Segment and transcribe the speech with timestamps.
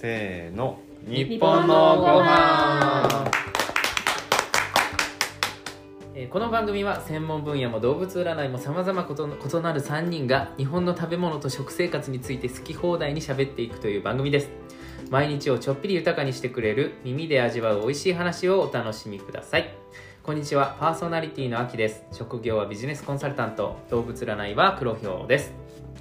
[0.00, 0.78] せーの。
[1.08, 3.30] 日本のご飯。
[6.14, 9.14] えーこの番組は専門分野も動物占いもさまざま異
[9.60, 14.50] なる3人が日本の食べ物と食生活について好き放題に喋っていくという番組です。
[15.10, 19.74] 毎日をちょっぴり豊かにしてくれる耳で味わう美味しい話をお楽しみください。
[20.22, 20.76] こんにちは。
[20.78, 22.04] パーソナリティのあきです。
[22.12, 23.76] 職業はビジネスコンサルタント。
[23.90, 25.57] 動物占いは黒ひょうです。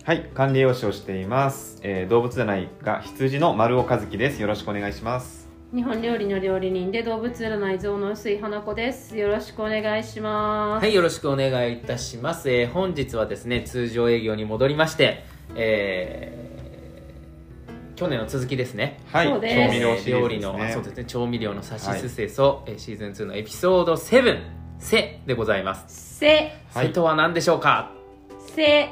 [0.08, 4.42] はい管理栄養士をしています、えー動物占いが羊の丸尾和樹です。
[4.42, 5.50] よろしくお願いします。
[5.76, 9.18] 日本料理の料理人で動物占い像の薄い花子です。
[9.18, 10.84] よろしくお願いします。
[10.86, 15.26] はいよろしくお願いいたします、えー本日はですね通常営業に戻りまして、
[15.56, 19.02] えー去年の続きですね。
[19.12, 21.04] はい調味料シリー料理のそうですね。
[21.04, 24.40] 調味料のさしすせそ、えーシーズン2のエピソード7
[24.80, 26.18] 「せ」でございます。
[26.20, 27.92] せ「せ」とは何でしょうか？
[28.56, 28.88] せ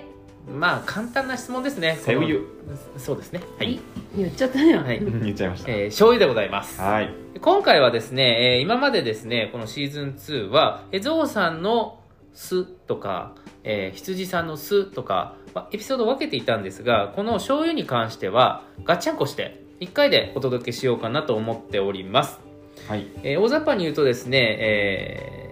[0.48, 1.98] まあ簡単な質問ですね。
[2.02, 3.42] せうゆこのそうですね。
[3.58, 3.80] はい、
[4.16, 5.00] 言っちゃったよ、はい。
[5.04, 6.80] 言っちゃいました、えー醤油でございます。
[6.80, 7.10] はい。
[7.42, 12.00] 今回はですね、えー今までですねこのシーズン2はえーゾウさんの
[12.34, 22.40] 巣とか、えー羊さんの巣とか、まあエピソードを分けていたんですがこの醤油に関してはガッチャンコして1回でお届けしようかなと思っております、
[22.88, 23.08] はい。
[23.24, 25.45] えー大雑把に言うとですね、えー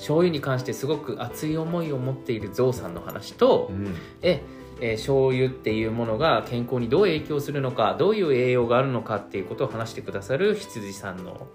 [0.00, 3.94] 醤油に関してすごく熱い思いを持っているゾウさんの話と、うん。
[4.22, 4.42] え
[4.80, 11.48] えー醤油っていうものが健康にどう影響するのかどういう栄養があるのかっていうことを話してくださる羊さんの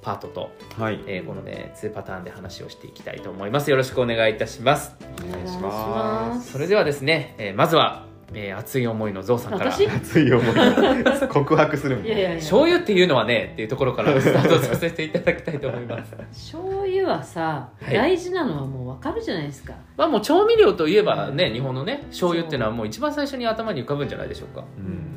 [0.00, 1.02] パートと、はい。
[1.08, 3.70] えーこのね2パターンで話をしていきたいと思います。
[3.70, 4.94] よろしくお願いいたします。
[5.28, 6.52] お願いします。
[6.52, 9.72] それではですね、えーまずは、えー熱い思いのゾウさんから。
[9.72, 9.86] 私？
[9.86, 10.54] 熱い思い
[11.28, 12.18] 告白するみたいな。
[12.18, 16.14] いやいや醤油っていうのはねっていうところから スタートさせていただきたいと思います。
[16.50, 17.94] 醤油はさ、はい。
[17.94, 19.72] 大事なのはもうわかるじゃないですか。
[19.96, 24.64] まあもう調味料といえばね日本のね醤油っていうのはもう一番最初に頭に浮かぶんじゃないでしょうか。
[24.78, 24.80] う。
[24.80, 25.16] ん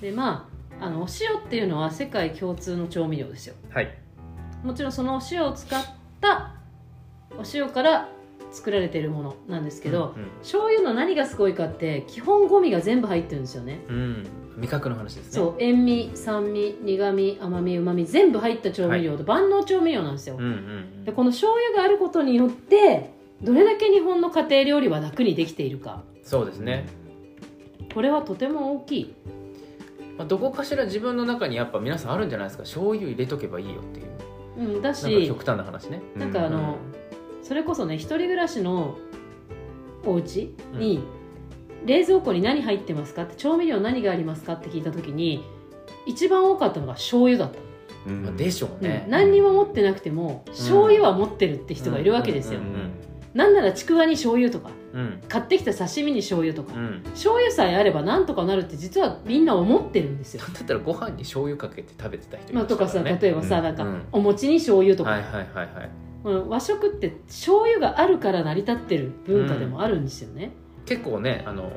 [0.00, 0.48] でま
[0.80, 3.54] ああのお塩っていうのは世界共通の調味料ですよ。
[3.70, 3.94] はい。
[4.64, 5.82] もちろんそのお塩を使っ
[6.20, 6.52] た
[7.32, 8.08] お塩から
[8.52, 13.84] 作られているものなんですけど、醤油の何がすごいかって基本ゴミが全部入ってるんですよね。
[13.88, 14.26] うん、うん
[14.60, 15.32] 味覚の話ですね。
[15.32, 15.54] そう。
[15.58, 21.04] 塩味酸味苦味甘みうまみ全部入った調味料と万能調味料なんですよ、うんうんうん。
[21.04, 23.10] でこの醤油があることによって
[23.42, 26.02] どれだけ日本の家庭料理は楽にできているか。
[26.22, 26.86] そうですね、
[27.94, 29.14] これはとても大きい。
[30.18, 32.64] まあ、どこかしら自分の中にやっぱ皆さんあるんじゃないですか。
[32.64, 34.74] 醤油入れとけばいいよっていう。
[34.74, 36.02] うん、だし極端な話ね。
[36.14, 36.76] なんかあの、
[37.50, 38.96] それこそね一人暮らしの
[40.06, 41.02] お家に、
[41.84, 45.44] 冷蔵庫に何入ってますかって調味料何がありますかって聞いた時に
[46.06, 47.58] 一番多かったのが醤油だった、
[48.06, 48.22] うん。
[48.22, 49.10] まあ、でしょうね、うん。
[49.10, 52.66] 何にも持ってなくても醤油は持ってるって人がいるわけですよ、うん。
[52.66, 52.90] うん。
[53.34, 55.20] なんならちくわに醤油とかうん。
[55.28, 57.02] 買ってきた刺身に醤油とか、うん。
[57.14, 63.64] 醤油さえあればなんとかなるって実はみんな思ってるんですよ、 だったらご飯に醤油かけて食べてた人いまあ、とかさね例えばさ、うん。
[63.64, 65.44] なんか、うんお餅に醤油とか、はいはいはい
[65.74, 65.90] はい
[66.24, 66.48] うん。
[66.48, 70.52] 和食って醤油があるから成り立ってる文化でもあるんですよね、
[70.86, 71.70] 結構ねあの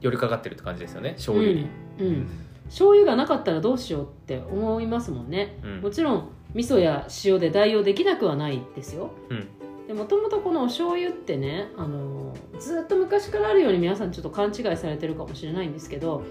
[0.00, 1.66] 寄りかかってるって感じですよね醤油に、
[1.98, 2.06] うん。
[2.06, 2.26] うん、
[2.66, 5.58] 醤油がなかったらどうしようって思いますもんね。
[5.62, 5.80] うん。
[5.80, 9.10] もちろん味噌や塩で代用できなくはないですよ。
[9.30, 9.48] うん。
[9.86, 16.22] でもともとこのお醤油ってねあのずっと昔からあるように皆さんちょっと勘違いされてるかもしれないんですけど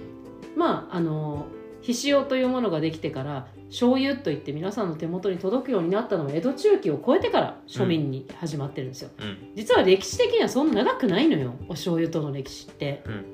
[0.55, 1.45] まああの
[1.81, 9.37] ひしおというものができてから醤油といって皆さんの手元に届くようになったのは江戸中期を超えてから庶民に始まってるんですよ、うん。
[9.55, 13.01] 実は歴史的にはそんな長くないのよお醤油との歴史って。
[13.07, 13.25] うん。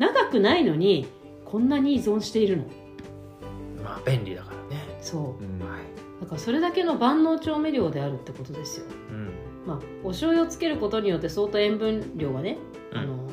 [0.00, 1.06] 長くないのに
[1.44, 2.64] こんなに依存しているの。
[3.84, 4.82] まあ便利だからね。
[5.00, 5.44] そう。
[5.44, 5.60] うん。
[5.60, 5.80] はい。
[6.20, 8.86] だからそれだけの万能調味料であるってことですよ。
[9.10, 9.28] うん。
[9.68, 12.58] まあお醤油をつけることによって相当塩分量がね、
[12.90, 12.98] うん。
[12.98, 13.28] あの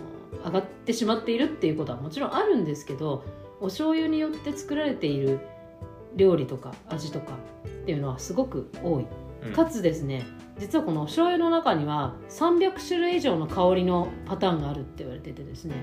[0.46, 3.25] 上がってしまっているっていうことはもちろんあるんですけど
[3.59, 5.40] お醤油によって作られている
[6.18, 9.06] 料理とか味とかっていうのはすごく多い。
[9.44, 9.54] うん。
[9.54, 10.26] かつですね
[10.60, 15.75] 実はこのお醤油の中には300種類以上の香りのパターンがあるって言われててですね。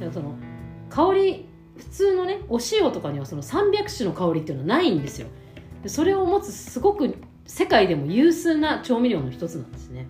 [0.00, 0.34] からその
[0.88, 1.46] 香り
[1.76, 5.28] 普通のねお塩とかにはその300種の香りっていうのはないんですよ。
[5.82, 7.14] でそれを持つすごく
[7.46, 10.06] 世界でも有数な調味料の一つなんですね。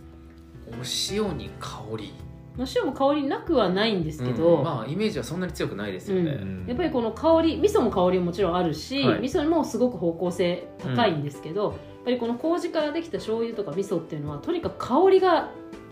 [0.71, 0.75] お
[1.11, 2.13] 塩に香り
[2.59, 6.65] お塩も香りなくはないんですけど、うんまあイメージはそんなに強くないですよね、うん。
[6.67, 9.21] やっぱりこの香り味噌も香りももちろんあるし、はい。
[9.21, 11.73] 味噌もすごく方向性高いんですけど、やっ
[12.05, 15.51] ぱりこの麹からできた醤油とか味噌っていうのはとにかく香りが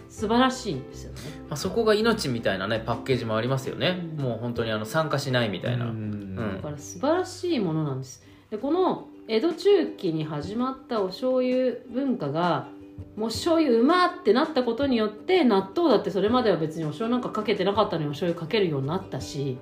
[0.09, 1.19] 素晴らしいんですよね。
[1.49, 4.25] まあ、そこが命みたいなねパッケージもありますよね、うん。
[4.25, 6.35] もう本当にあの酸化しないみたいな、うん。
[6.35, 8.23] だから素晴らしいものなんです。
[8.51, 12.69] でこの江戸中期に始まったお醤油文化が
[13.19, 19.59] もう醤油うまってなったことによって納豆だってそれまでは別にお醤油なんかかけてなかったのにお醤油かけるようになったし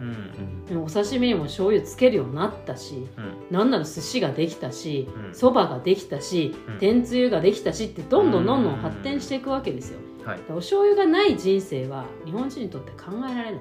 [0.70, 0.82] うん。
[0.84, 3.56] お刺身にも醤油つけるようになったしうん。
[3.56, 5.34] なんなら寿司ができたしうん。
[5.34, 6.78] そば、ができたしうん。
[6.78, 10.00] 天つゆができたしってどんどんどんどん発展していくわけですよ。
[10.26, 10.40] はい。
[10.50, 13.60] お醤油がない人生は日本人にとって考えられない。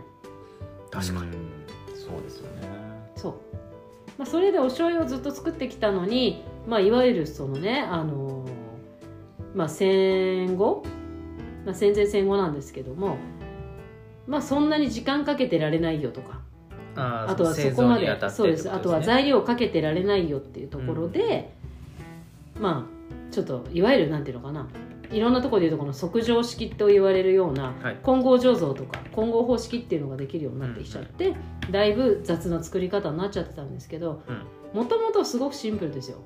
[0.91, 1.27] 確かに。
[1.27, 1.55] うん。
[1.95, 2.67] そうですよね。
[3.15, 3.33] そう、
[4.17, 8.24] まあ、それでお醤油をずっと作ってきたのに、まあ、いわゆるそのねあのー
[9.55, 10.83] まあ戦後、
[11.65, 13.17] まあ、戦前戦後なんですけども。
[14.27, 16.41] まあそんなに時間かけてられないよとか。
[16.95, 18.29] あとはそ製こまで。
[18.29, 18.71] そうです。
[18.71, 21.53] あとは材料かけてられないよっていうところで、
[22.59, 24.67] まあちょっといわゆるなんていうのかな。
[25.11, 27.97] いろんなところでいうとこの即上式と言われるようなはい。
[28.01, 31.35] 混合醸造とか混合方式っていうのができるようになってきちゃって、
[31.69, 34.79] だいぶ雑な作り方になっちゃってたんですけどうん。
[34.79, 36.17] もともとすごくシンプルですよ。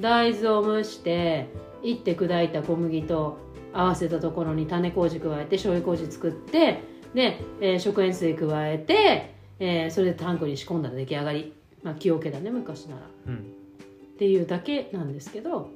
[0.00, 1.48] 大豆を蒸して
[1.84, 3.38] いって砕いた小麦と
[3.72, 6.82] 合わせたところに種麹加えて醤油麹作って
[7.14, 11.52] で、えー食塩水加えて、えーそれでタンクに仕込んだら出来上がり。
[11.82, 13.02] まあ木桶だね昔なら。
[13.26, 13.36] うん。
[13.36, 15.70] っていうだけなんですけど、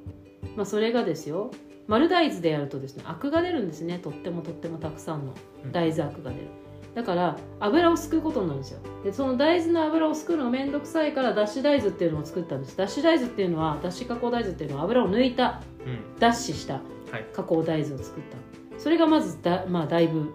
[0.55, 1.51] まあ、それがですよ
[1.87, 3.99] 丸大豆でやるとですねアクが出るんですね。
[3.99, 5.33] とってもとってもたくさんの
[5.71, 6.47] 大豆アクが出る
[6.95, 8.79] だから油をすくうことになるんですよ。
[9.03, 12.77] でその大豆の油をすくうのがめんどくさいから脱脂大豆っていうのを作ったんです。
[12.77, 16.19] 脱脂大豆っていうのは脱脂加工大豆っていうのは油を抜いたうん。
[16.19, 16.79] 脱脂したは
[17.19, 17.25] い。
[17.33, 18.79] 加工大豆を作った。
[18.79, 20.33] それがまずだ,、まあ、だいぶ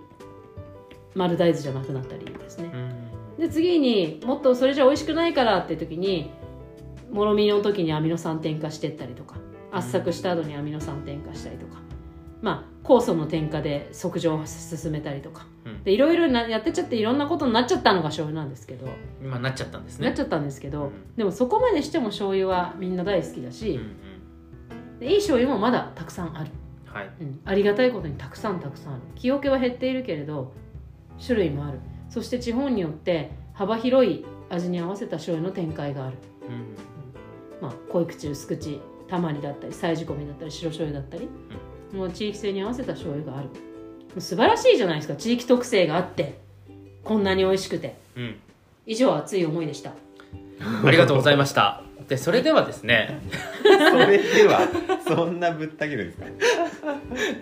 [1.14, 2.70] 丸大豆じゃなくなった理由ですね。
[2.72, 3.38] うん。
[3.38, 6.30] で次にもっとそれじゃ美味しくないからっていう時に
[7.10, 9.36] もろみの時にアミノ酸添加してったりとか
[9.72, 11.80] 圧搾した後にアミノ酸添加したりとか、
[12.44, 15.46] まあ酵素の添加で測定を進めたりとか。
[15.64, 15.82] うん。
[15.82, 18.86] でいろいろなやってっちゃっていろんなことになっちゃったのが醤油なんですけど、
[19.22, 20.06] 今なっちゃったんですね。
[20.06, 20.92] なっちゃったんですけど、うん。
[21.16, 23.70] でもそこまでしても醤油はみんな大好きだし。
[23.70, 24.98] うん、うん。
[25.00, 26.50] でいい醤油もまだたくさんある、
[26.84, 27.10] はい。
[27.20, 29.02] うん、ありがたいことにたくさんたくさんある。
[29.14, 30.52] 木桶は減っているけれど
[31.18, 31.80] 種類もある。
[32.10, 36.18] そして地方によって幅広い味に合わせた醤油の展開がある。
[36.48, 36.76] うん
[37.62, 41.28] まあ、濃い口薄口たまりだったり再仕込みだったり白醤油だったり、
[41.94, 43.48] もう地域性に合わせた醤油がある。
[44.20, 45.14] 素晴らしいじゃないですか。
[45.16, 46.38] 地域特性があって。
[47.04, 47.96] こんなに美味しくて。
[48.16, 48.36] うん。
[48.86, 49.92] 以上熱い思いでした。
[50.84, 51.82] ありがとうございました。
[52.08, 53.20] でそれではですね。
[53.64, 54.68] それでは
[55.08, 56.26] そんなぶった切るんですか？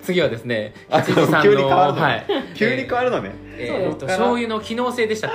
[0.02, 2.26] 次はですねあ羊さんの急に変わるのはい。
[2.54, 3.90] 急に変わるのね、えそうよ。
[3.90, 5.30] ー、と醤油の機能性でしたっ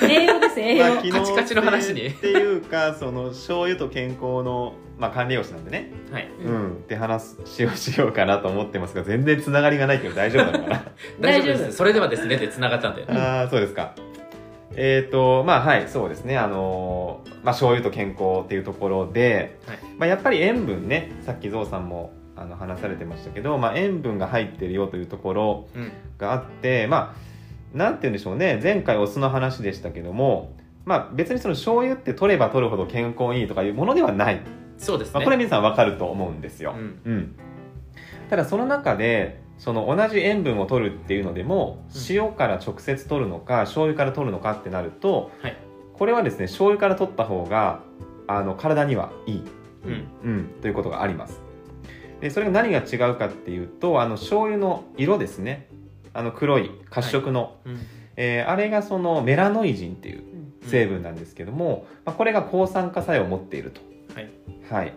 [0.00, 0.06] け？
[0.06, 0.60] 栄養です。
[0.60, 2.06] 栄養、まあ、カチカチの話に。
[2.06, 5.90] っていうかその醤油と健康の、まあ、管理栄養士なんでね。
[6.12, 6.28] はい。
[6.44, 10.84] うん、って話しをしようかなと思ってますが全然つながりがないけど大丈夫なのかな？
[11.20, 11.76] 大丈夫です。
[11.76, 13.04] それではですねで繋がったんで。
[13.08, 13.94] ああそうですか。
[14.76, 16.38] えっ、とまあはいそうですね。
[16.38, 19.78] あのーまあ醤油と健康っていうところで、はい。
[19.98, 25.90] まあ、やっぱり塩分ねさっきゾウさんもあの話されてましたけど、まあ、塩分が入ってるよというところうん。
[26.16, 27.16] があってま
[27.74, 28.60] あなんて言うんでしょうね。
[28.62, 30.54] 前回お酢の話でしたけども
[30.84, 34.40] まあ別にその醤油って取れば取るほど健康にいいとかいうものではない、
[34.82, 37.00] そうですね、まあ、これ皆さんわかると思うんですよ、うん。
[37.04, 37.34] うん、
[38.28, 42.00] ただその中でその同じ塩分を取るっていうのでもうん。
[42.10, 45.56] 塩から直接取るのか醤油から取るのかってなると、はい。
[45.94, 47.80] これはですね醤油から取った方が
[48.26, 49.44] あの体にはいい、
[49.84, 50.08] うん。
[50.24, 51.40] うん、ということがあります。
[52.20, 55.68] でそれが何が違うかっていうとあの醤油の色ですね。
[56.12, 57.78] あの黒い褐色の、うん。
[58.16, 60.68] えーあれがそのメラノイジンっていううん。
[60.68, 63.80] 成分なんですけども、まあ、これが抗酸化作用を持っていると
[64.72, 64.86] はい。
[64.86, 64.94] はい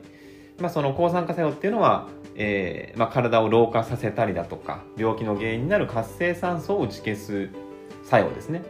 [0.60, 7.50] まあ、その抗酸化作用っていうのは、えーまあ、体を老化させたりだとか病気の原因になる活性酸素を打ち消す
[8.06, 8.64] 作用ですね。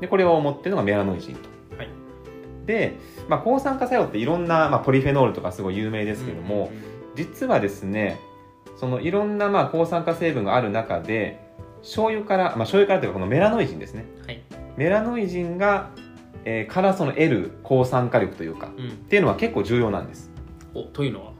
[0.00, 1.88] でこれを持っているのがメラノイジンと、はい。
[2.66, 2.96] で、
[3.28, 6.72] まあ、抗酸化作用っていろんな、まあ、ポリフェノールとかすごい有名ですけども、
[7.14, 8.18] 実はですね
[8.76, 11.40] そのいろんなまあ抗酸化成分がある中で
[11.82, 14.04] 醤油から、まあ、醤油からというかこのメラノイジンですね。
[14.22, 14.42] うんはい。
[14.76, 15.90] メラノイジンが、
[16.48, 18.88] えーからその得る抗酸化力というかうん。
[18.88, 20.30] っていうのは結構重要なんです。
[20.74, 21.32] おというのは？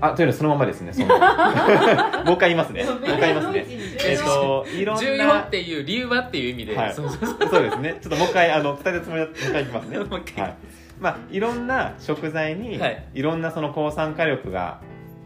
[0.00, 1.06] あというのはそのままですねその。
[1.08, 2.84] もう一回言いますね。
[2.84, 3.66] もう一回言いますね。
[4.06, 6.94] えっ、といろんな重要っていう理由はっていう意味で、はい。
[6.94, 7.98] そうそうそうそうですね。
[8.02, 10.54] ちょっともう一回あの伝えたつもりだ もう一回いきますねもう一回はい。
[11.00, 13.04] まあいろんな食材に、はい。
[13.14, 14.80] い、ろんなその抗酸化力が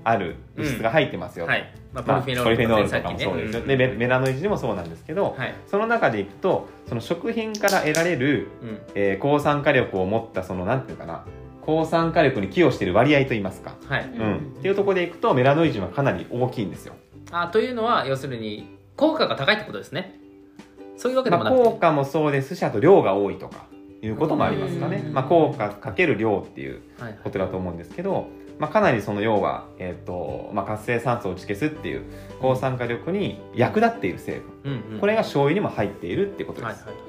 [0.04, 11.24] ある物質が入ってますよ、はい、まあ、ポまあリフェノールとかもそうですよ、ねでメメラノイジンもそうなんですけど、はい、その中でいくとその食品から得られる、うん、えー抗酸化力を持ったそのなんていうかな。
[11.68, 14.04] 抗酸化力に寄与している割合といいますか、はい。
[14.04, 14.54] うん。
[14.58, 16.94] っていうところでいくとメラノイジンはかなり大きいんですよ。
[17.30, 20.18] あというのは要するに効果が高いってことですね。
[20.96, 23.66] そういうわけでまあ、もなくて、効果もそうですしあと量が多いとか
[24.00, 25.02] いうこともありますかね。
[25.04, 25.12] う、ん。
[25.12, 27.18] まあ、効果かける量っていうはい。
[27.22, 28.28] ことだと思うんですけど、
[28.58, 32.02] まあ、かなりその要は、えーとまあ、活性酸素を打ち消すっていう
[32.40, 34.72] 抗酸化力に役立っている成分。
[34.72, 35.00] うんうん。
[35.00, 37.08] これが醤油にも入っているっていうことです、はいはい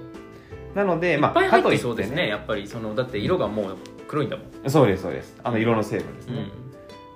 [0.75, 2.27] なので、いっぱい入ってかといそうですね。
[2.27, 3.77] やっぱりそのだって色がもう
[4.07, 5.35] 黒いんだもん、そうですそうです。
[5.43, 6.47] あの色の成分ですね、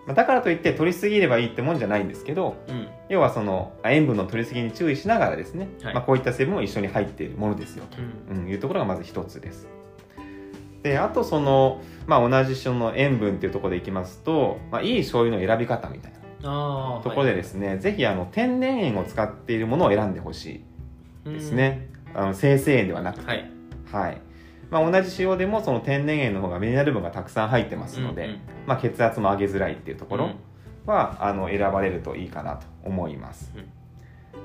[0.08, 2.76] まあ、だからといって取りすぎればいいってもんじゃないんですけどうん。
[2.76, 5.94] うん要はそのあ塩分の取りすぎに注意しながらですね、はい。
[5.94, 7.98] まあ、こういった成分も一緒に入っているものですよと、
[8.32, 8.38] うん。
[8.40, 9.68] うん、いうところがまず一つです
[10.84, 16.12] であとその、まあ、同じその塩分っていうところでいきますと、まあ、いい醤油の選び方みたい
[16.42, 20.64] なところでですね、ぜひあの天然塩を使っているものを選んでほし
[21.26, 23.22] いですね、あの生成塩ではなくて。
[23.22, 23.52] うんはい。
[23.92, 24.22] はい。
[24.70, 28.40] まあ、同じ塩でもその天然塩の方がミネラル分がたくさん入ってますので、うんうん。
[28.66, 30.32] まあ、血圧も上げづらいっていうところ
[30.86, 33.54] は、あの選ばれるといいかなと思います、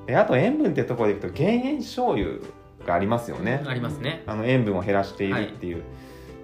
[0.06, 2.38] であと塩分っていうところでいくと減塩醤油
[2.86, 4.22] がありますよね、ありますね。
[4.26, 5.82] あの塩分を減らしているっていう、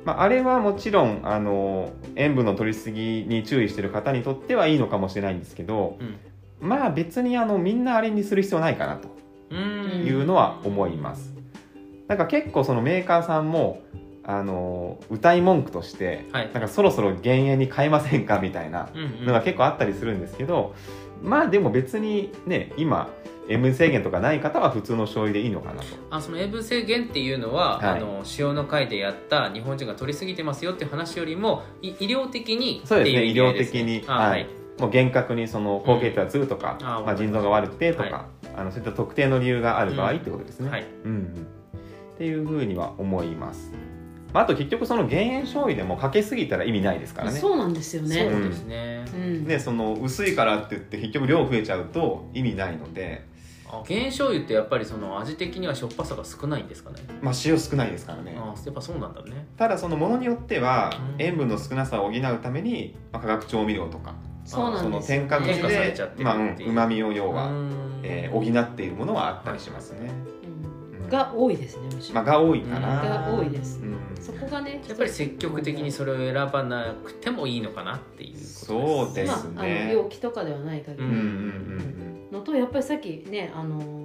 [0.05, 6.69] まあ、あれはもちろんあの塩分の取りすぎに注意している方にとってはいいのかもしれないんですけどうん。
[6.69, 9.09] まあ別にあのみんなあれにする必要ないかなと
[9.51, 10.05] うん。
[10.07, 11.35] いうのは思います。
[12.09, 13.83] なんか結構そのメーカーさんも
[14.25, 16.51] あの歌い文句として、はい。
[16.53, 19.27] なんかそろそろ減塩に変えませんかみたいなうんうん。
[19.27, 20.75] のが結構あったりするんですけど、
[21.23, 23.11] まあでも別にね今
[23.49, 25.87] 塩分制限とかない方は普通の醤油でいいのかなと。
[26.11, 27.99] あその塩分制限っていうのは、はい。
[27.99, 34.47] あの塩の会でやった日本人が取りすぎてますよっていう話よりもい医療的にそうですねってい意味合いです医療的にあはい。
[34.79, 36.87] もう厳格にその高血圧とか、うん。
[36.87, 40.71] あーまあ、腎臓が悪くてとか、はあのそういった特定の理由がある場合うんってことですね。
[40.71, 40.87] はい。
[41.05, 41.11] うん。
[41.11, 43.73] うん、っていうふうには思います。
[44.35, 47.39] まあ、あと結局その減塩醤油でもかけすぎたら意味ないですからね。
[47.39, 49.45] そうなんですよそうね、ですね、うん。
[49.45, 53.34] でその薄いからって言って結局量増えちゃうと意味ないので、あ
[53.83, 58.37] 減塩醤油ってやっぱりその味的にはしょっぱさが少ないんですかねまあ、塩少ないですからね。
[58.39, 59.47] あやっぱそうなんだね。
[59.57, 61.23] ただそのものによってはうん。
[61.23, 64.15] 塩分の少なさを補うために、まあ、化学調味料とか
[64.45, 65.13] そうなんです。
[65.13, 66.71] よ添加物でちゃってるまあっていう。
[66.71, 67.71] うまみを要は、うん。
[68.03, 70.11] えー補っているものはあったりしますね、
[71.09, 73.97] が多いですねむしろ、まあ、が多いかな、が多いですうん。
[74.21, 81.05] そこがねやっぱり積極的にそれを選ばなくてもいいのかなっていうことですそうですまあ、あねの病気とかではない限り。
[81.05, 84.05] うんうんうんのとやっぱりさっきねあのー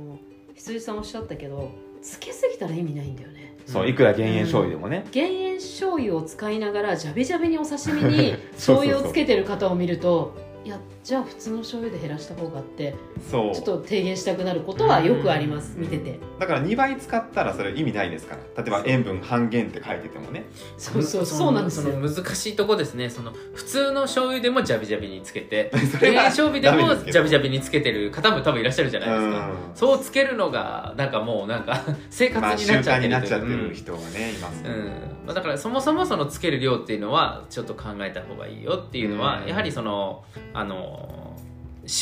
[0.60, 3.56] 羊さんおっしゃったけどつけすぎたら意味ないんだよね。
[3.65, 3.74] うん。
[3.74, 10.36] そういくら減塩醤油でもね、減塩醤油を使いながらジャビジャビにお刺身に 醤油をつけてる方を見ると
[10.70, 12.94] いやじゃあ普通の醤油で減らした方がって
[13.32, 13.56] そう。
[13.56, 16.20] ちょっと提言したくなることはよくありますうん見てて。
[16.40, 18.64] だから2倍使ったらそれ意味ないですから。
[18.64, 20.46] 例えば塩分半減って書いててもね。
[20.78, 21.92] そうそうそうなんですよ。
[21.92, 23.10] その難しいとこですね。
[23.10, 29.56] その普通の醤油でもジャビジャビにつけて それは減塩醤油でもジャビジャビにつけてる方も多分いらっしゃるじゃないですか、うん。
[29.74, 34.62] そうつけるのがなんかもうなんか生ま活になっちゃってる慣になっちゃってうんる人がねいます。
[34.62, 34.86] ね うん。
[35.26, 39.48] まあ、だからそもそもそのつける量っていうのはちょっと考えた方がいいよっていうのは、うん。
[39.48, 40.24] やはりその
[40.54, 41.36] あの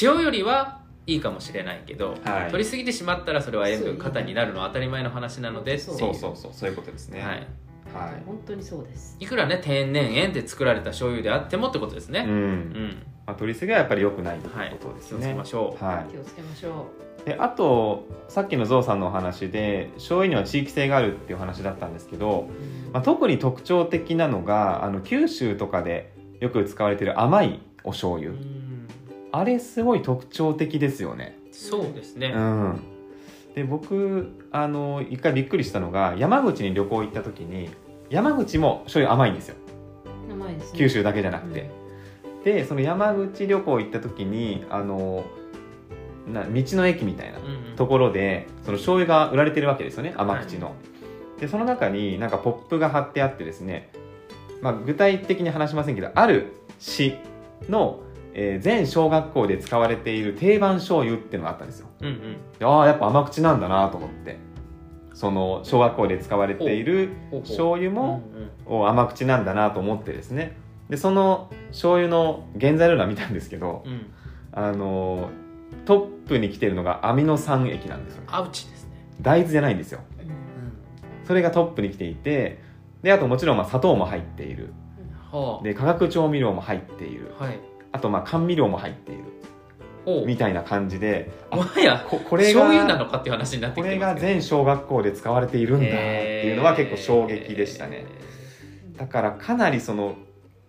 [0.01, 2.51] 塩よりはいいかもしれないけど、はい。
[2.51, 7.21] 取りすぎてしまったらそれは塩分そう過多になるのは当たり前の話なのでそうそうそうそういうことですね。
[7.21, 8.23] はい、はい。
[8.25, 9.15] 本当にそうです。
[9.19, 12.25] いくらね天然塩で作られた醤油であってもってことですね。
[12.27, 12.37] う、うん。
[12.73, 16.87] んまあ、取りすぎはやっぱり良くないとはいいうことです気をつけねましょう、は気をつけましょ
[17.23, 22.47] い、であとさっきのゾウさんのお話で醤油には地域性があるっていう話だったんですけど、
[22.89, 28.31] う、まあ、特に特徴的なのがあの九州とかでよく使われている甘いお醤油。
[28.31, 28.87] うん。
[29.31, 31.37] あれすごい特徴的ですよね。
[31.51, 32.81] そうですね、うん。
[33.55, 37.69] で僕あの一回びっくりしたのが山口に旅行行った時に
[38.09, 39.55] 山口も醤油甘いんですよ。
[40.29, 40.79] 名前ですね。
[40.79, 41.69] 九州だけじゃなくて、
[42.43, 45.23] でその山口旅行行った時にあの
[46.31, 47.75] な道の駅みたいなうんうん。
[47.77, 50.73] ところでその醤油が売られてるわけですよね甘口の、
[51.39, 53.91] でその中になんかポップが貼ってあってですね、
[54.61, 57.15] まあ、具体的に話しませんけどある市
[57.69, 57.99] の、
[58.33, 61.87] えー全小学校で使われている定番醤油っていうのがあったんですよ。
[62.01, 62.37] うんうん。
[62.59, 64.37] でああやっぱ甘口なんだなと思って。
[65.13, 67.09] その小学校で使われている
[67.41, 68.21] 醤油も、
[68.67, 68.81] うんうん。
[68.83, 70.55] お甘口なんだなと思ってですね。
[70.89, 74.05] でその醤油の原材料欄見たんですけどうん。
[74.51, 75.29] あの
[75.85, 78.21] トップに来てるのがアミノ酸液なんですよ。
[78.21, 80.01] ねアウチですね、大豆じゃないんですよ。
[81.25, 82.59] それがトップに来ていて
[83.01, 84.71] であともちろんまあ砂糖も入っている
[85.37, 87.33] はで化学調味料も入っている。
[87.39, 87.59] あはい。
[87.91, 89.23] あとまあ甘味料も入っている。
[90.25, 98.05] みたいな感じであもはやここれ醤油なのがかっていう話になってこれがきてますけど全小学校で使われているんだっていうのは結構衝撃でしたね、
[98.95, 100.15] だからかなりその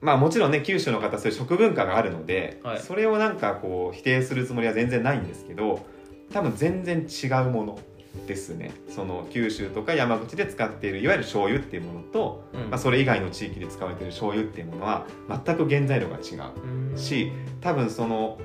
[0.01, 2.81] まあもちろんね九州の方そういう食文化があるので、はい。
[2.81, 5.87] それをなんかこう否定するつもりは全然ないんですけど
[6.33, 7.79] 多分全然違うもの
[8.27, 8.73] ですね。
[8.89, 12.71] その九州とか山口で使っているいわゆる醤油っていうものと、うん。
[12.71, 16.93] まあ、それ以外の地域で使われている醤油っていうものは全く原材料が違う。
[16.93, 16.99] うん。
[16.99, 18.39] し多分その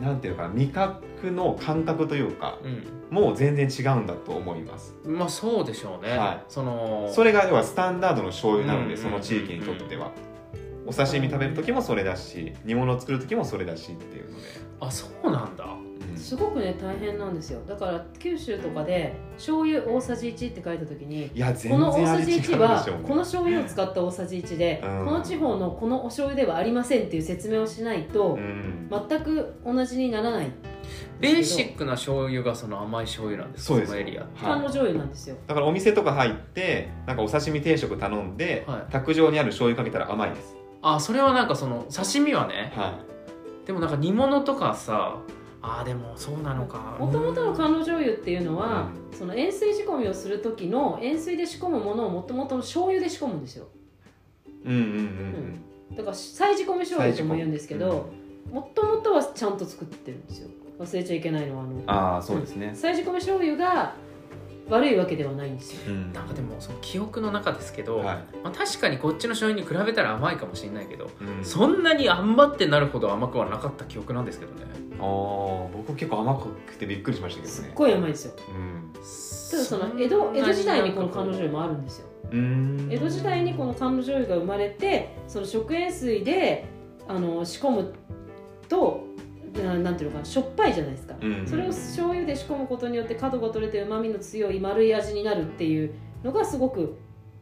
[0.00, 2.58] なんていうのかな味覚の感覚というか
[3.10, 4.94] うもう全然違うんだと思います。
[5.06, 6.44] んまあそうでしょうね、はい。
[6.48, 10.12] そのそれが要はスタンダードの醤油なので、うんその地域にとっては、
[10.86, 14.44] お刺身食べる時もそれだし煮物を作る時もそれだしっていうので、
[14.80, 15.64] あそうなんだ。
[15.64, 15.81] うん
[16.16, 17.60] すごくね大変なんですよ。
[17.66, 25.04] だから九州とかで醤油大さじ1って書いた時にいや全この大さじ然味違うでし1はょうねこの醤油を使った大さじ1で、うん。
[25.06, 28.90] この地方のこのお醤油ではありませんっていう説明をしないと、うん。
[29.08, 30.50] 全く同じにならない
[31.20, 33.92] ベーシックな醤油がその甘い醤油なんですかそうです。
[33.92, 34.22] のエリア。
[34.22, 35.36] はい、甘醤油なんですよ。
[35.46, 38.92] だからお店とか入ってなんかお刺身定食頼んで、はい。
[38.92, 42.98] 卓上にある醤油かけたら甘いです、あそれはなんかその刺身はねは
[43.66, 45.18] でもなんか煮物とかさ
[45.62, 46.96] あーでもそうなのか。
[46.98, 53.68] もともとの甘露醤油っていうのは、うその塩水仕込みをする時の塩水で仕込むものをもともとの醤油で仕込むんですよ。
[54.64, 54.80] い、うんうん
[55.90, 55.96] うん。
[55.96, 58.08] だから再仕込み醤油とも言うんですけうんど
[58.50, 60.48] もともとはちゃんと作ってるんですよ。
[60.78, 63.94] 忘れちゃいけないのはあのああそうですね、再仕込み醤油が
[64.68, 65.80] 悪いわけではないんですよ。
[65.88, 66.12] うん。
[66.12, 68.04] なんかでもその記憶の中ですけど、はい。
[68.42, 74.66] まあ、確かにこっちの醤油に比べたら甘いかもしれないけど、うん、そんなに頑張ってなるほど甘くはなかった記憶なんですけどね。
[74.98, 78.34] あー僕結構甘くてびっくりしましたけどすっねごい甘いですよ。
[78.48, 78.92] うん。
[78.92, 82.06] ただその江戸江戸時代にこの甘露醤油もあるんですよ。
[82.30, 82.88] うん。
[82.90, 86.66] 江戸時代にこの甘露醤油が生まれてその食塩水で
[87.08, 87.94] あの仕込む
[88.68, 89.11] と
[89.52, 95.92] ななんていうのかなしょっぱいじゃないですか、うんそれを醤油で仕込むことによって角が取れてうまみの強い丸い味になるっていう
[96.24, 96.96] のがすごく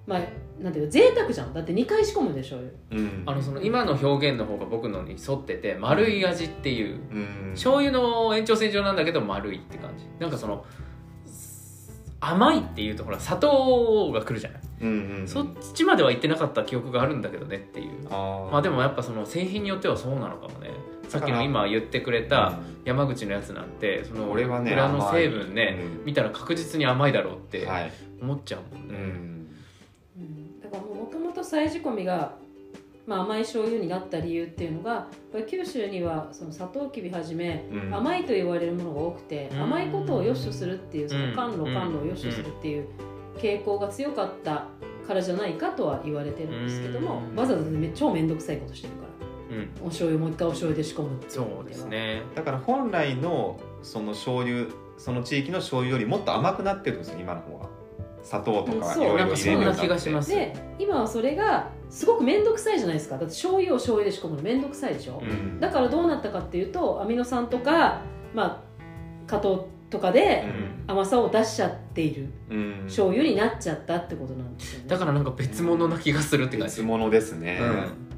[0.06, 0.20] まあ
[0.60, 1.54] なんていうか贅沢じゃん。
[1.54, 2.58] だって2回仕込むでしょ。
[2.58, 3.22] うようん。
[3.24, 6.96] あのその今の表現の方が僕のに沿ってて丸い味っていう。
[6.96, 7.50] うん。
[7.52, 10.04] 醤油の延長線上なんだけど丸いって感じ。
[10.18, 10.64] なんかその
[12.20, 15.28] 甘いっていうとほら砂糖が来るじゃない、うんうんうん。
[15.28, 18.08] そっちまでは行ってなかった記憶があるんだけどねっていう。
[18.10, 20.70] まあでもやっぱその製品によってはそうなのかもね
[21.10, 26.04] さっきの今言ってくれた山口のやつなんてその俺はね裏の成分ねうん。
[26.06, 27.92] 見たら確実に甘いだろうってはい。
[28.22, 29.02] 思っちゃうもんうね、ん。
[30.18, 30.60] うん。
[30.60, 32.36] だからもともと再仕込みが、
[33.06, 37.94] まあ、甘い醤油になった理由っていうのがやっぱり九州にはそのサトウキビはじめうん。
[37.94, 39.62] 甘いと言われるものが多くて、うん。
[39.64, 42.86] 甘いことを良しとするっていうその甘露うん甘露を良しとするっていう
[43.38, 44.66] 傾向が強かった
[45.08, 47.36] からじゃないかとは言われてるんですけども、うん。
[47.36, 49.04] わざわざめ超面倒くさいことしてるから。
[49.04, 49.09] うん
[49.82, 52.23] お醤油もう一回お醤油で仕込むっていそうですね。
[52.34, 54.67] だから本来のその醤油
[54.99, 57.69] その地域の醤油よりもっと甘くなってるんですよ今の方が
[58.23, 59.76] 砂糖とかいろいろ入れるようになって。
[59.76, 60.30] なんかそんな気がします。
[60.30, 63.17] で今はそれがすごく面倒くさいじゃないですか。
[63.17, 65.58] だって醤油を醤油で仕込むの面倒くさいでしょ、うん。
[65.58, 68.02] だからどうなったかっていうとアミノ酸とか、
[68.34, 68.63] まあ、
[69.26, 70.45] 加糖とかで
[70.86, 72.82] 甘さを出しちゃっているうん。
[72.84, 74.84] 醤油になっちゃったってことなんですよね。
[74.89, 76.76] だからなんか別物な気がするって感じ。
[76.76, 78.09] 別物ですね、うんうん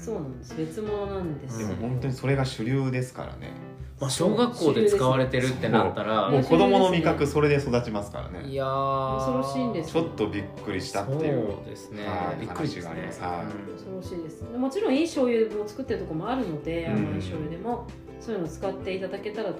[0.00, 0.56] そうなんです。
[0.56, 1.60] 別物なんです。
[1.62, 3.52] よ、でも本当にそれが主流ですからね。
[4.00, 6.30] まあ、小学校で使われてるってなったら。
[6.30, 8.48] もう子供の味覚それで育ちますからね。
[8.48, 9.16] いやー。
[9.16, 11.46] 恐ろしいんですちょっとびっくりしたっていう。
[11.52, 12.06] そうですね。
[12.06, 12.40] はい。
[12.40, 12.90] びっくりですね。
[12.90, 13.20] 話があります。
[13.20, 14.50] 恐ろしいです。
[14.50, 16.92] でもちろんいい醤油も作ってるとこもあるので、うん。
[16.92, 17.86] 甘い醤油でも
[18.20, 19.58] そういうのを使っていただけたらと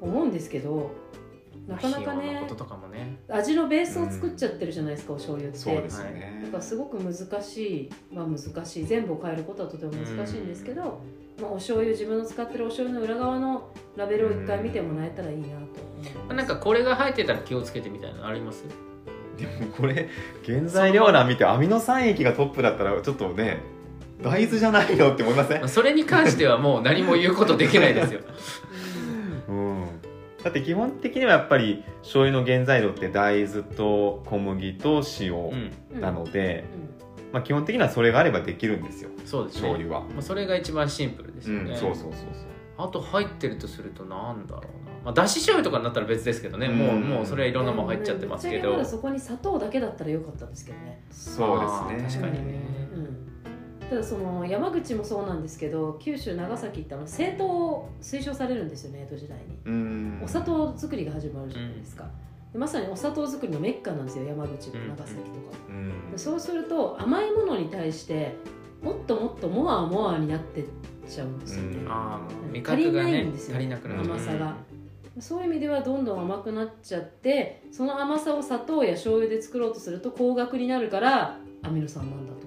[0.00, 0.90] 思うんですけど
[1.68, 3.18] なかなかねこととかもね。
[3.28, 5.58] 味のベースを作っちゃってるじゃないですか、お醤油って。
[5.58, 7.90] そうですね、だからすごく難しい。
[8.12, 11.00] まあ難しい全部を変えることはとても難しいんですけど、
[11.40, 16.34] まあ、お醤油自分の使ってるお醤油の裏側のラベルを一回見てもらえたらいいなと思います。
[16.36, 18.64] なんかこれが入ってたら気をつけてみたいなのあります？
[19.36, 20.08] でもこれ
[20.44, 23.60] 原材料欄見てアミノ酸液がトップだったらちょっとね
[24.20, 25.60] 大豆じゃないよって思いません？
[25.60, 28.20] まあ、それに関してはもう何も言うことできないですよ。
[28.20, 28.22] う
[28.67, 28.67] ん
[30.48, 35.72] だって基本的にはやっぱり醤油の原材料って大豆と小麦と塩うん。
[35.92, 36.64] うんなので、
[37.30, 39.68] うまあ、基本的にはそれがあればできるんですよそうですね。
[39.68, 42.24] 醤油は、まあ、それが一番シンプルですうんよね、そうそうそう。
[42.78, 44.68] あと入ってるとするとなんだろうな、
[45.04, 47.02] まあ、だし醤油とかになったら別ですけどね、もううん。
[47.02, 52.22] もうそれはいろんなもんん入っちゃってますけど、そこに砂糖だけだったらよかったんですけどね、そうですね。
[52.22, 52.60] 確かにね。
[52.94, 53.37] うん、
[53.88, 59.58] ただその山口もそうなんですけど九州長崎ってあの製糖を推奨されるんですよね江戸時代に。
[59.64, 60.20] うん。
[60.22, 62.04] お砂糖作りが始まるじゃないですか、
[62.52, 65.56] でまさにお砂糖作りのメッカなんですよ山口と長崎とか、
[66.14, 68.34] うそうすると甘いものに対して
[68.82, 70.64] もっともっとモアモアになってっ
[71.08, 71.88] ちゃうんですよね、うん。
[71.88, 72.52] ああうん。
[72.52, 74.54] 味覚が足りないねんですよ足りなくなる甘さが。
[75.20, 82.37] そういう意味ではどんどん甘くなっちゃってその甘さを砂糖や醤油で作ろうとすると高額になるからアミノ酸なんだ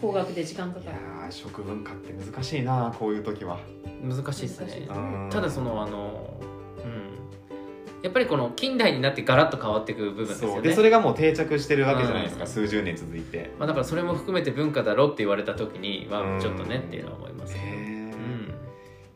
[0.00, 3.58] 高額で時間かいやかるー食文化って難しいなこういう時は。
[4.02, 4.88] 難しいですね。
[5.30, 6.38] ただそのあの
[6.84, 8.02] うん。
[8.02, 10.54] やっぱりこの近代になってガラッと変わっていく部分ですよね。
[10.54, 10.62] そう。
[10.62, 12.48] でそれがもう定着してるわけじゃないですか、うん。
[12.48, 13.50] 数十年続いて。
[13.58, 16.40] まあ、だからそれも含めて文化だろって言われた時にはうん。
[16.40, 18.12] ちょっとねっていうのは思いますへね、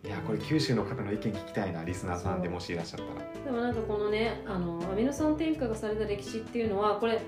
[0.04, 3.44] えいやこれ九州の方の意見聞きたいなリスナーさんでもしいらっしゃったら。
[3.44, 7.20] でもなんかこのねあのアミノ酸添加がされた歴史っていうのはこれ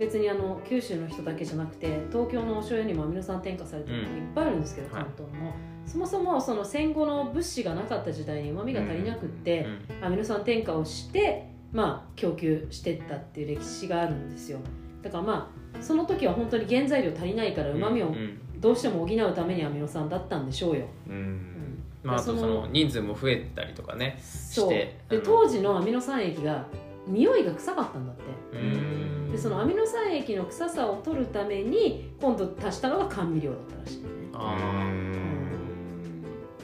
[0.00, 9.66] 別にあの九州の人だけじゃなくて東京のお醤油にもアミノ酸添加されてるのがいっぱいあるんですけど、うん関東も、そもそもその戦後の物資がなかった時代にうまみが足りなくって、
[10.00, 10.04] うん。
[10.06, 14.58] アミノ酸添加をして、まあ、供給してったっていう歴史があるんですよ。
[15.02, 21.16] だからまあその時は本当に原材料足りないからうまみをうんどうしても補うためにアミノ酸だったんでしょうよ、ううん。
[21.16, 24.68] んまあ、あとその人数も増えたりとかねそう。
[24.70, 26.66] してで当時のアミノ酸液が
[27.06, 28.22] 匂いが臭かったんだって。
[28.56, 29.32] うん。
[29.32, 34.02] でそのアミノ酸液の臭さを取るために今度足したのが甘味料だったらしい。
[34.02, 34.56] ねあ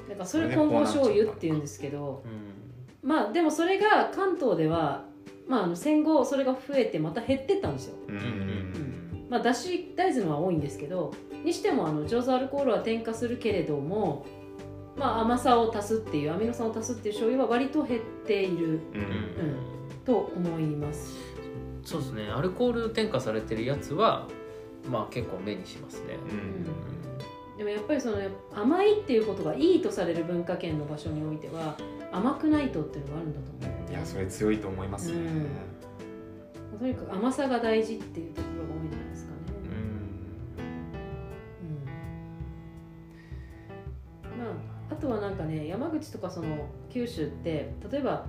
[0.09, 2.25] だからそれ混合醤油っていうんですけど
[3.03, 5.05] まあでもそれが関東では、
[5.47, 7.95] まあ、あの戦後それが増えてまた減ってったんですよ。
[8.09, 8.17] うん。
[8.17, 9.27] ん。
[9.29, 11.13] まあだし大豆のは多いんですけど
[11.45, 14.27] にしてもあの上手アルコールは添加するけれども
[14.97, 18.67] まあ甘さを足すっていうアミノ酸を足すっていう醤油は割と減っている。
[18.67, 19.01] うん。
[19.01, 19.03] う
[19.73, 19.76] ん
[20.07, 21.17] と思います。
[21.83, 22.29] そうですね。
[22.29, 24.27] アルコール添加されてるやつは
[24.91, 27.59] まあ結構目にしますね、うん。
[27.59, 28.19] でもやっぱりその
[28.55, 31.77] 甘いっていうことがいいとされる文化圏の場所においては
[32.13, 33.91] 甘くないとっていうのがあるんだと思う。
[33.91, 35.17] いやそれ強いと思いますね。
[36.79, 39.37] とにかく甘さが大事っていうところが多いんじゃないですかね、
[44.37, 44.45] うん。
[44.45, 44.51] ま
[44.91, 48.27] あ、あとはなんかね山口とかその九州って例えば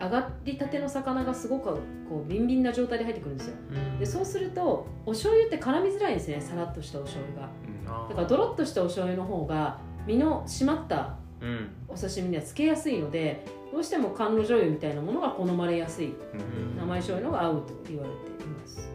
[0.00, 1.64] 上がりたての魚がすごく
[2.08, 3.56] こうビンビンな状態で入ってくるんですよ。
[3.70, 3.98] うん。
[3.98, 7.48] でそうするとお醤油って絡みづらいんですねさらっとしたお醤油が。
[7.86, 11.68] あーだからドロッとしたお醤油の方が身の締まったうん。
[11.88, 16.06] お刺身にはつけやすいのでどうしても甘露醤油みたいなものが好まれやすい。
[16.06, 16.76] うん。
[16.76, 18.88] 生醤油のが合うと言われています、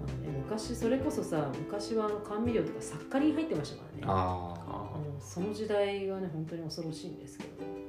[0.00, 4.04] まあね、昔それこそさ昔はあの甘味料とかサッカリン入ってましたからね。
[4.06, 7.87] ああうんその時代がね本当に恐ろしいんですけど、うん、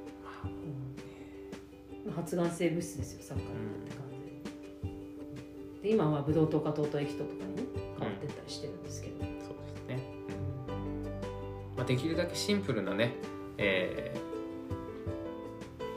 [2.20, 3.54] 発がん性物質ですよサッカリンっ
[3.88, 4.04] て感
[5.72, 5.82] じ。
[5.82, 7.62] でで今はブドウ糖か糖糖液糖とかにね
[7.98, 9.34] 変わってったりしてるんですけど、そうで
[9.68, 9.98] すね、
[11.76, 13.14] まあ、できるだけシンプルなね、
[13.58, 14.30] えー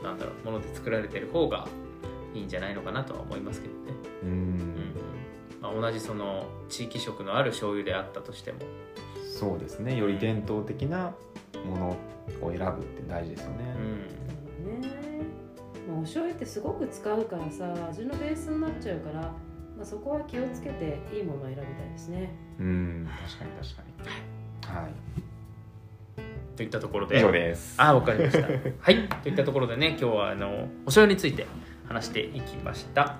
[0.02, 1.66] なんだろうもので作られてる方が
[2.34, 4.58] いいんじゃないのかなとは思いますけどね、ーううん。
[4.58, 4.94] ん
[5.62, 8.58] まあ、同じその地域色のある醤油であったとしても。
[9.38, 9.96] そうですね。
[9.96, 11.14] より伝統的な
[11.66, 11.96] もの
[12.42, 13.74] を選ぶって大事ですよね。
[13.78, 14.23] うん
[16.34, 19.32] ってすごく使うからさ味のベースになっちゃうから、ま
[19.82, 22.30] あ、そこは気をつけていいものを選びたいですね。
[22.58, 23.82] うん確かに確か
[24.72, 24.76] に。
[24.82, 24.92] はい。
[26.56, 27.18] といったところで。
[27.18, 27.74] 以上です。
[27.78, 28.46] あわかりました。
[28.46, 29.08] はい。
[29.22, 31.46] といったところでね今日はあのお醤油について
[31.88, 33.16] 話していきました、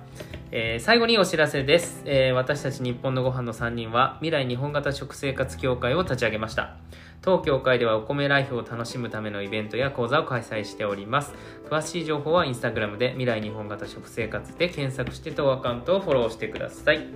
[0.51, 6.77] えー最後にお知らせです、えー私たち日本のご飯の3人は未来日本型食生活協会を立ち上げました。
[7.21, 11.33] 当協会ではお米ライフを楽しむためのイベントや講座を開催しております。
[11.67, 17.07] 詳しい情報はインスタグラムで未来日本型食生活で検索して当アカウントをフォローしてください。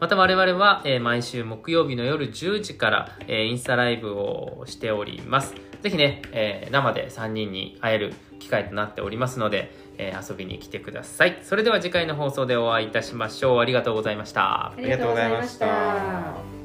[0.00, 5.54] また我々は、え毎週木曜日の夜10時から、えインスタライブをしております。
[5.82, 9.70] ぜひね、え生で3人に会える機会となっておりますので、
[10.02, 11.38] えー遊びに来てください。
[11.42, 13.58] それでは次回の放送でお会いいたしましょう。
[13.60, 14.72] ありがとうございましたあ。
[14.78, 16.59] りがとうございました